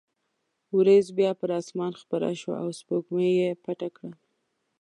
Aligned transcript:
وریځ 0.77 1.07
بیا 1.17 1.31
پر 1.39 1.49
اسمان 1.61 1.93
خپره 2.01 2.27
شوه 2.41 2.55
او 2.63 2.69
سپوږمۍ 2.79 3.29
یې 3.41 3.49
پټه 3.63 3.89
کړه. 3.97 4.11